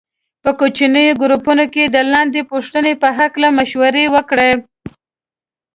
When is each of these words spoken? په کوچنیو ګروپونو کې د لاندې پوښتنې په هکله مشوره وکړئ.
په 0.43 0.51
کوچنیو 0.59 1.19
ګروپونو 1.21 1.65
کې 1.73 1.83
د 1.85 1.97
لاندې 2.11 2.41
پوښتنې 2.51 2.93
په 3.01 3.07
هکله 3.19 3.47
مشوره 3.57 4.03
وکړئ. 4.15 4.53